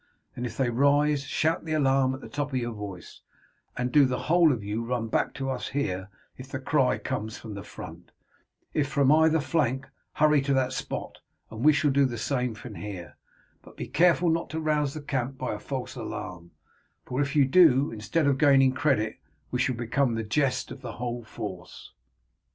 [0.35, 3.21] Then, if they rise, shout the alarm at the top of your voice,
[3.77, 7.37] and do the whole of you run back to us here if the cry comes
[7.37, 8.11] from the front,
[8.73, 11.19] if from either flank hurry to that spot,
[11.51, 13.15] and we shall do the same from here;
[13.61, 16.49] but be careful not to rouse the camp by a false alarm,
[17.05, 19.19] for if you do, instead of gaining credit
[19.51, 21.93] we shall become the jest of the whole force."